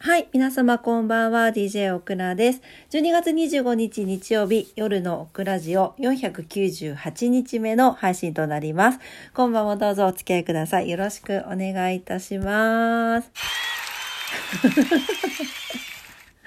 [0.00, 0.28] はい。
[0.32, 1.48] 皆様こんばんは。
[1.48, 2.62] DJ オクラです。
[2.90, 9.00] 12月25日日曜日夜のオクラジオ498日目の配信となります。
[9.34, 10.88] 今晩もどうぞお付き合いください。
[10.88, 13.32] よろしくお願いいたします。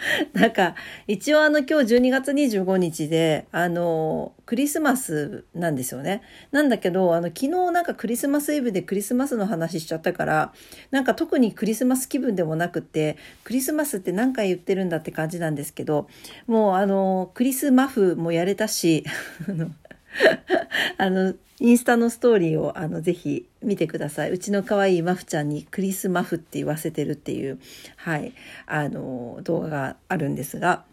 [0.33, 0.75] なんか、
[1.07, 6.21] 一応あの今日12月25日で、あの、クリスマスなんですよね。
[6.51, 10.53] なんだけど、あの、昨日なんかクリスマスイブでクリスマスの話しちゃったから、
[10.89, 16.07] なんか特にクリスマス気分でもなくって、クリスマスって何回言ってるんだって感じなんですけど、
[16.47, 19.05] もうあの、クリスマフもやれたし、
[20.97, 24.31] あの、インスタのストーリーをあのぜひ見てください。
[24.31, 27.59] うちの可愛いマフちゃんにクリスマフって言わせてるっていう、
[27.97, 28.33] はい、
[28.65, 30.85] あの、動画があるんですが、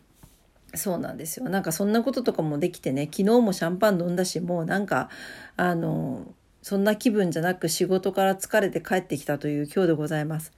[0.74, 1.48] そうなんですよ。
[1.48, 5.08] なんかそんなこととかもできてね、昨日もシャンパン飲んだし、もうなんか、
[5.56, 6.26] あの、
[6.62, 10.52] そんな気分じゃなく仕事から疲れて帰ってきたという今日でございます。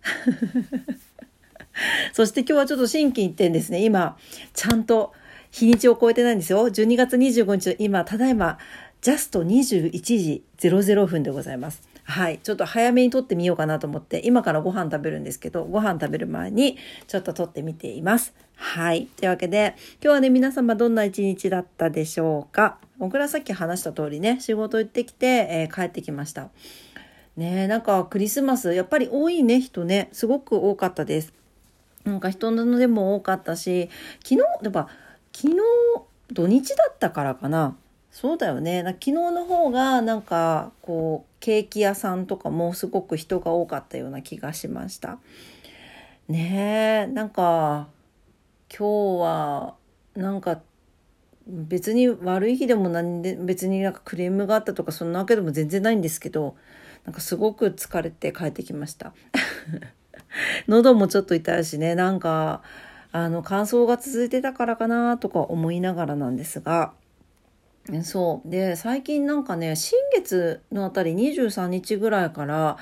[2.13, 3.85] そして今日はちょっと心機一転ですね。
[3.85, 4.17] 今、
[4.53, 5.13] ちゃんと
[5.51, 6.69] 日にちを超えてないんですよ。
[6.69, 8.59] 12月25日今、ただいま、
[9.01, 11.83] ジャスト21時00分でございます。
[12.05, 12.39] はい。
[12.39, 18.35] ちょっと早めに撮ってみようかなと思って、今からご飯食べるんですけど、ご飯食べる前にちょっと撮ってみています。
[18.57, 19.07] はい。
[19.07, 22.79] というわけで、今日はね、皆様どんな一日だったでしょうか？
[22.99, 26.51] 僕らさっき話した通りね、仕事行ってきて、えー帰ってきました。
[27.37, 31.33] ねえ、なんかクリスマス、やっぱり多いね、人ね、すごく多かったです。
[32.05, 33.89] なんか人のでも多かったし、
[34.23, 34.89] 昨日、やっぱ、
[35.33, 35.57] 昨日、
[36.33, 37.77] 土日だったからかな。
[38.11, 38.83] そうだよね。
[38.85, 45.19] 昨日の方が、なんか、こう、ケーキ屋さんとかもすごく人が多かったような気がしました。
[46.29, 47.89] ねえ、なんか、
[48.77, 49.75] 今日は、
[50.15, 50.61] なんか、
[51.47, 56.57] 別に悪い日でもなんで、別になんかクレームがあったとか、そんなわけでも全然ないんですけど、
[57.05, 59.13] なんかすごく疲れて帰ってきました。
[60.69, 62.63] 喉もちょっと痛いしね、なんか、
[63.13, 66.93] あの、乾燥が続いてたからかなとか思いながらなんですが、
[68.05, 68.49] そう。
[68.49, 72.77] で、最近なんかね、新月のあたり23日ぐらいから、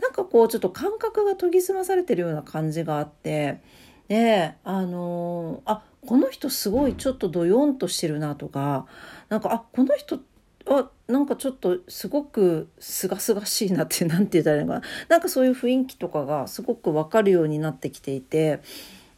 [0.00, 3.60] なんかこうちょっと感覚が研ぎ澄まされてるような感じがあって、
[4.08, 8.86] で、あのーあ、この人すごいちょっとドヨンとしてるなとか、
[9.28, 10.20] なんか、あ、この人、
[10.66, 14.86] あ、なんかちょっとすごくすがすがしいなって、なんて言ったらいいのかな。
[15.08, 18.60] なんかそういう雰囲気とかがすごくわかるようになってきていて、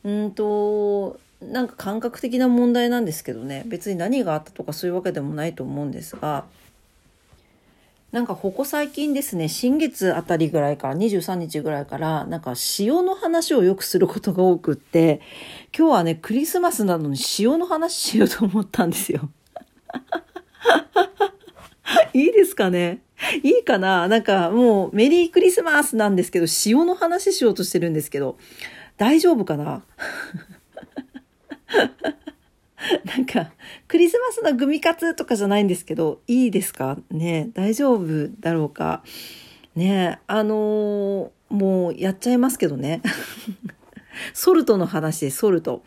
[0.05, 3.65] うんと、なんか感覚的な問題なんですけどね。
[3.67, 6.45] 別に何があったとかそういうわけでもないと思うんですが。
[8.12, 15.23] なんかここ最近ですね新月あたりぐらいから23日ぐらいからなんか塩の話をよくすることが多くって
[15.75, 19.31] 今日はねクリスマスなのに塩の話しようと思ったんですよ。
[22.12, 23.01] いいですかね？
[23.43, 24.07] いいかな？
[24.09, 28.37] なんかもうメリークリスマスなんですけど塩の話しようとしてるんですけど
[29.03, 29.83] 大丈夫かな？
[33.05, 33.51] なんか、
[33.89, 36.97] クリスマスのグミカツとかじゃないんですけど、いいですか？
[37.11, 39.03] ね大丈夫だろうか？
[39.75, 43.03] ねあのーもうやっちゃいますけどね。
[44.35, 45.83] ソルトの話です、ソルト。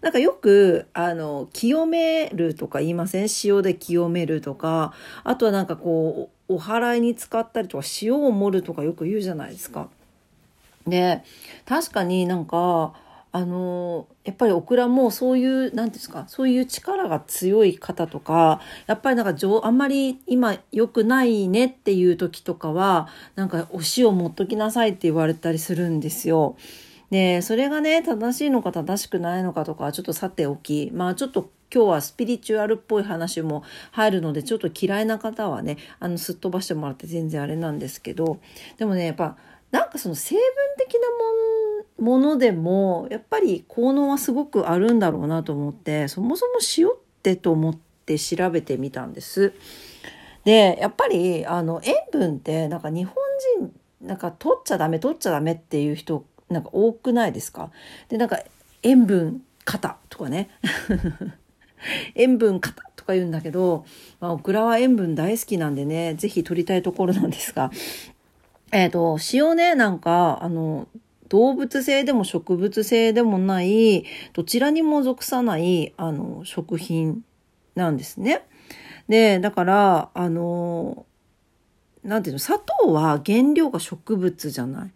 [0.00, 3.26] なんかよく、あの、清めるとか言いません？
[3.44, 4.94] 塩で清めるとか、
[5.24, 9.88] あとはなんかこう、お祓いに使ったりとか、塩を盛るとかよく言うじゃないですか。
[10.86, 11.22] で、
[11.66, 12.94] 確かになんか、
[13.32, 26.56] あのやっぱりオクラもそういう何ですかそういう力が強い方とかやっぱりなんかあんまり今良くないねっていう時とかはなんかお塩持っときなさいって言われたりするんですよ。
[27.10, 33.62] でそれがね正しいのか正しくないのかとかはちょっとさておきまあちょっと今日はスピリチュアルっぽい話も
[33.92, 38.38] 入るのでちょっと嫌いな方はねあのすっ飛ばしてもらって全然あれなんですけど
[38.78, 39.36] でもねやっぱ
[39.70, 40.42] なんかその成分
[40.78, 41.00] 的な
[42.04, 46.90] ものでもやっぱり効能はすごくあるんだろうなと思ってそもそも塩っ
[47.22, 49.52] てと思って調べてみたんです。
[50.44, 53.14] でやっぱりあの塩分ってなんか日本
[53.58, 57.70] 人なんか取っちゃダメ取っちゃダメっていう人なんか多くないですか？
[58.08, 58.40] でなんか
[58.82, 60.48] 塩分肩とかね。
[62.14, 63.86] 塩分肩とか言うんだけど、
[64.20, 67.70] まあ、オクラは塩分大好きなんでね是非取りたいところなんですが。
[68.72, 70.88] えっ、と塩ねなんかあの
[71.30, 77.24] 動物性でも植物性でもない、どちらにも属さない、あの、食品
[77.76, 78.44] なんですね。
[79.08, 81.06] で、だから、あの、
[82.02, 84.90] なんていうの、砂糖は原料が植物じゃない。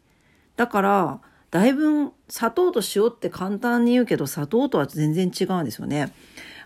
[0.56, 1.20] だから、
[1.52, 6.12] だいぶ砂糖と塩って簡単に言うけど、砂糖とは全然違うんですよね。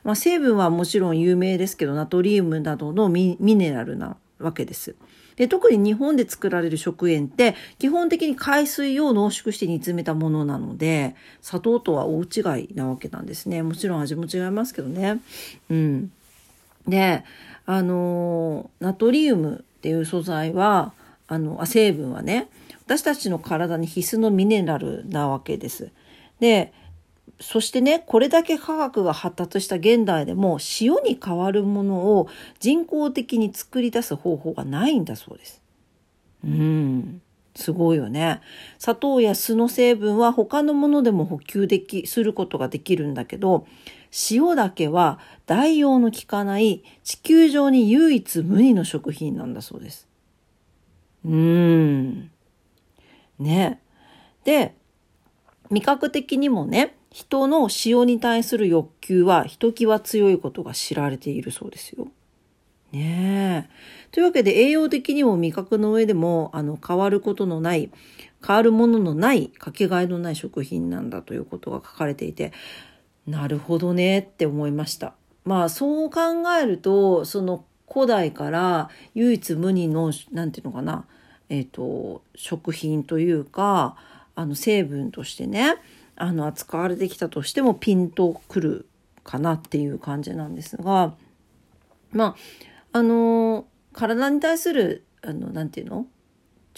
[0.03, 4.95] まあ、成分はもちろん有名ですけど、ナトリウムなどのミミネラルなわけです。
[5.37, 15.21] で特に日本で作られる食塩って基本的に海水を濃縮して煮詰めたものなので砂糖とは大違いなわけなんですねもちろん味も違いますけどね。
[15.71, 16.13] うん、
[16.89, 17.25] で
[17.67, 20.93] あのナトリウムっていう素材は
[21.29, 22.49] あの成分はね
[22.85, 25.91] 私たちの体に必須のミネラルなわけです。
[26.41, 26.73] で
[27.41, 35.63] そしてね、これだけ科学が発達した現代でも塩に代わるものを人工的に作り出す方法がないんだそうです。
[36.45, 37.23] うん。
[37.55, 38.41] すごいよね。
[38.79, 43.67] 砂糖や酢の成分は他のものでも補給でき、することができるんだけど、
[44.31, 50.09] 塩だけは代用の効かない地球上に唯一無二の食品なんだそうです。
[51.25, 52.31] うーん。
[53.39, 53.81] ね。
[54.45, 54.75] で、
[55.71, 62.09] 味覚的にもね、人の塩に対する欲求はひときわ強いことが知られているそうですよ。
[62.93, 64.09] ねえ。
[64.13, 67.91] というわけで栄養的にも味覚の上でもあの変わることのない
[68.47, 72.53] 変わるもののないかけがえのない食品なんだということが書かれていて
[73.27, 75.15] なるほどねって思いました。
[75.45, 76.21] まあそう考
[76.61, 81.07] えるとその古代から唯一無二の何て言うのかな
[81.49, 83.97] えっ、ー、と食品というか
[84.35, 85.77] あの成分としてね
[86.19, 88.89] あの扱われてきたとしてもピンとくる
[89.25, 91.15] かなっていう感じなんですが
[92.13, 92.37] ま
[92.93, 96.07] ああの体に対するあのなんていうの？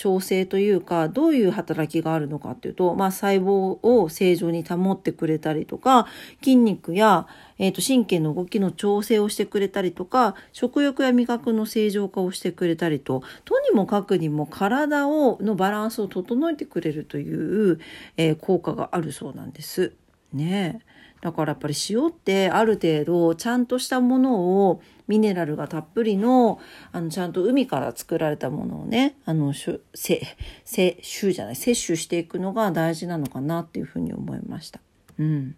[0.00, 6.06] 調整というかどういう働きがあるのかっていうと、まあ、細胞を正常に保ってくれたりとか
[6.42, 7.26] 筋肉や、
[7.58, 17.78] えー、と神経の動きの調整をしてくれたりとか食欲や味覚の正常化をしてくれたりととにもかくにも体をのバランスを整えてくれるという、
[18.16, 19.92] えー、効果があるそうなんです。
[20.32, 20.80] ね
[21.20, 26.60] だからやっぱり塩ってある程度ちゃんとしたものをミネラルがたっぷりの
[26.92, 34.80] あのちゃんと海から作られたものをねあのせせ摂じゃない摂取していくのが大事なのかなっていうふうに思いました。
[35.18, 35.56] うん、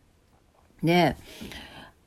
[0.83, 1.17] で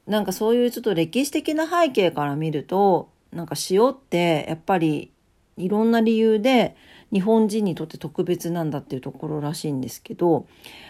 [0.08, 5.12] なんかそういうちょっと歴史的な背景から見るとなんか塩ってやっぱり
[5.56, 6.76] いろんな理由で
[7.16, 10.48] 日本人にとって特別なんだっていうところらしいんですけど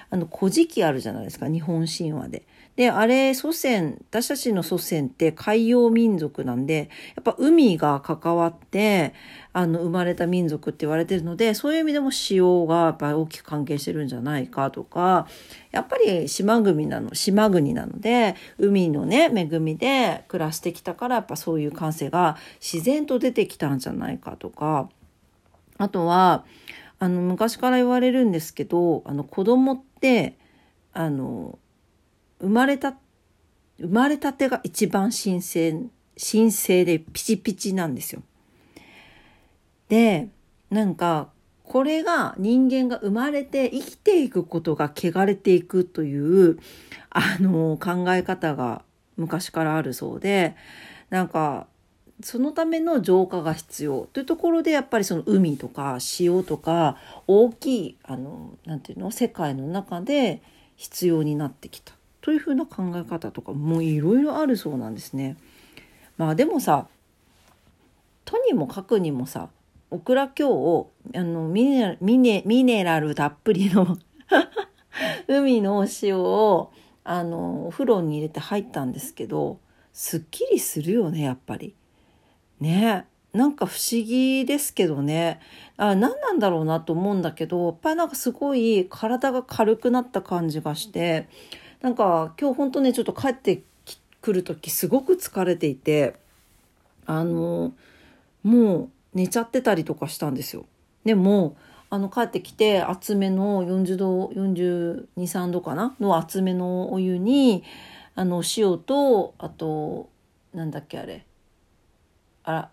[0.09, 2.47] あの古事記あるじゃないですか日本神話で。
[2.75, 9.13] で、あれ、祖先、私たちの祖先って海洋民族なんで、やっぱ海が関わって、
[9.53, 15.27] あの、生まれた民族って言われてるので、そういう意味でも塩がやっぱり大きく関係してるんじゃないかとか、
[15.71, 24.89] やっぱり島国なの、島国なので、海のね、恵みで暮らしてきたから、やっぱそういう感性が自然と出てきたんじゃないかとか、
[25.77, 26.45] あとは、
[26.99, 30.37] あの、昔から言われるんですけど、あの、子供って、
[30.93, 31.59] あの、
[32.39, 32.95] 生まれた
[33.79, 38.21] 生まれたてが一番新鮮新鮮でピチピチなんですよ。
[39.89, 40.29] で
[40.69, 41.29] なんか
[41.63, 46.59] これが人間が生まれて生きていくことが汚れていくという
[47.09, 48.83] あの考え方が
[49.17, 50.55] 昔からあるそうで
[51.09, 51.67] なんか
[52.21, 56.97] そのための浄化が必要というところでやっぱりその海とか潮とか
[57.27, 60.41] 大きいあのなていうの世界の中で
[60.77, 65.37] 必要になってきたというふうな考え方とかもいろいろあるそうなんですね。
[66.17, 66.87] まあでもさ
[68.23, 69.49] とにもかくにもさ
[69.91, 70.87] オクラ今日
[71.19, 73.97] あのミネミネミネラルたっぷりの
[75.27, 76.71] 海のお塩を
[77.03, 79.59] あのお風呂に入れて入ったんですけど
[79.93, 81.75] すっきりするよねやっぱり。
[82.59, 85.41] ねなんか不思議ですけどね。
[85.77, 91.27] あ何なんだろうなと思うんだけどやっぱりなんかすごい体が軽くなった感じがして
[91.81, 93.61] なんか今日本当ねちょっと帰って
[94.21, 96.15] くる時すごく疲れていて
[97.05, 97.73] あの
[98.41, 100.65] もう寝ちゃってたりとかしたんですよ。
[101.03, 101.57] でも
[101.89, 105.93] あの帰ってきて厚めの40度423度かな？
[105.99, 107.63] の厚めのお湯に
[108.15, 110.09] あの塩とあと
[110.53, 111.25] なんだっけあれ？
[112.45, 112.69] あら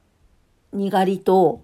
[0.73, 1.63] にがりと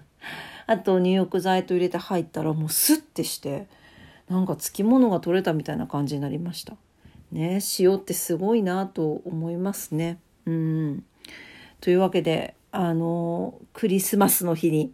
[0.66, 3.66] あと入浴剤と入れて入ったらもうスッてして
[4.28, 6.74] なんかつきものが取れたみたいな感じになりました。
[7.30, 10.18] ね塩ってすごいなと思いますね。
[10.46, 11.04] うん
[11.80, 14.92] というわけであのクリスマスの日に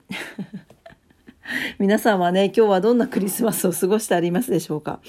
[1.79, 5.01] 皆さんはね今日はどんなクリスマスを過ごしてありますでしょうか？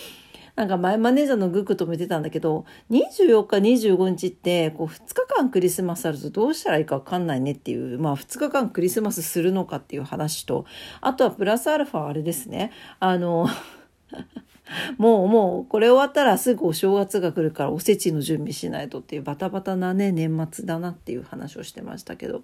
[0.55, 10.65] なんか前マネージャーのグックとも言ってたんだけど24日25日ってこう2日間クリスマスあるとどうしたらいいか分かんないねっていうまあ2日間クリスマスするのかっていう話と
[10.99, 12.71] あとはプラスアルファあれですね。
[12.99, 13.47] あの
[14.97, 22.43] もうもうこれ終わったらすぐお正月が来るからおせちの準備しないとっていうバタバタなね年末だなっていう話をしてましたけど。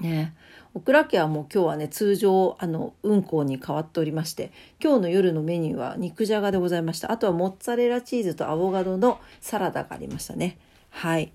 [0.00, 0.34] ね。
[0.74, 7.10] オクラ家はもう今日はね通常あの運行に変わっておりまして今日の夜のメニューは肉じゃがでございました。
[7.10, 10.58] あとはモッツァレラチーズとアボカドのサラダがありましたね。
[10.90, 11.32] はい。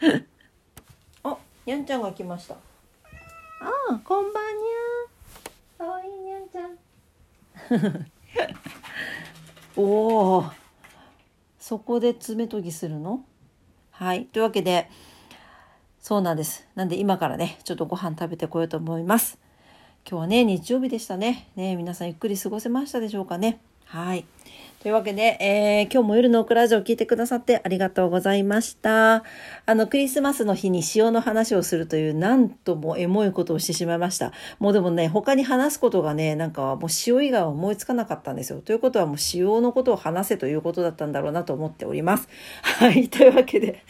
[1.24, 1.36] あ
[1.66, 2.54] にゃんちゃんが来ました。
[2.54, 2.58] あ
[3.90, 6.78] あこんばんにゃかわいいにゃんちゃん。
[9.76, 10.44] おお
[11.58, 13.24] そこで爪研ぎするの？
[13.90, 14.24] はい。
[14.26, 14.88] というわけで
[16.06, 16.64] そうなんです。
[16.76, 19.40] なんで今からね、ちょっとご飯食べてこようと思います。
[20.08, 21.48] 今日はね、日曜日でしたね。
[21.56, 23.58] ね、皆さんゆっくり過ごせましたでしょうかね。
[23.86, 24.24] はい。
[24.80, 29.24] というわけで、えー、今日も夜のオクラジオを聞いてくださってありがとうございました。
[29.66, 34.30] あの、クリスマスの日に塩の話をするという、なんともエモいことをしてしまいました。
[34.60, 38.60] もうでもね、他に話すことがね、なんかもう塩以外は思いつかなかったんですよ。
[38.60, 42.28] ということはもう塩のことを話せということだったんだろうなと思っております。
[42.62, 43.08] はい。
[43.08, 43.82] というわけで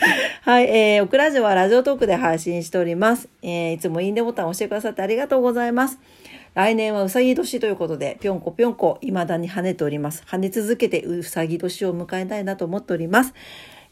[0.42, 3.28] はい、えー、オクラジオはラジオトークで配信しております。
[3.42, 5.98] えー、いつもいいねボタンを押してくださってありがとうございます。
[6.54, 10.24] 来年はうさぎ年ということで、ぴょんこぴょんこ、未だに跳ねております。
[10.26, 13.34] 跳ね続けてうさぎ年を迎えたいなと思っております。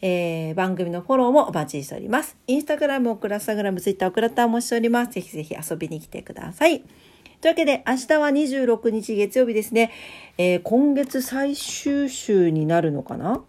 [0.00, 2.36] えー、番組のフォローもお待ちしております。
[2.46, 5.12] インスタグラム、オクラスタグラム、ツイッター、オクラターもしております。
[5.12, 6.80] ぜひぜひ遊びに来てください。
[7.40, 9.92] というわけで、明日は26日月曜日ですね。
[10.38, 13.44] えー、今月最終週になるのかな？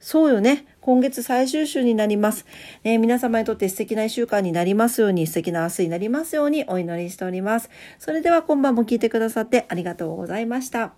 [0.00, 0.66] そうよね。
[0.80, 2.46] 今月最終週になります。
[2.84, 7.70] ね、皆様にとって素敵な一週間になりますように、素敵な明日になりますようにお祈りしております。
[7.98, 10.94] それでは今晩も聞いてくださってありがとうございました。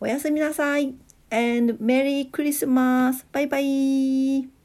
[0.00, 0.94] おやすみなさい。
[1.30, 3.24] and Merry Christmas!
[3.32, 4.59] バイバイ